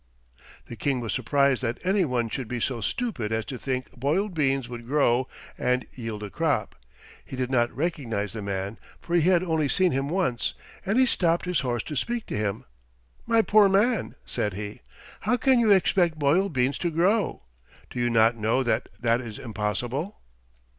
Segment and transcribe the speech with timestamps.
[0.65, 4.33] The King was surprised that any one should be so stupid as to think boiled
[4.33, 5.27] beans would grow
[5.59, 6.73] and yield a crop.
[7.23, 10.55] He did not recognize the man, for he had only seen him once,
[10.87, 12.65] and he stopped his horse to speak to him.
[13.27, 14.81] "My poor man," said he,
[15.19, 17.43] "how can you expect boiled beans to grow?
[17.91, 20.19] Do you not know that that is impossible?"